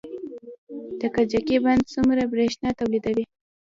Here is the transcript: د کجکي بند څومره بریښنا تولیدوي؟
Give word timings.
د 0.99 1.01
کجکي 1.15 1.57
بند 1.63 1.83
څومره 1.93 2.21
بریښنا 2.31 2.69
تولیدوي؟ 2.79 3.25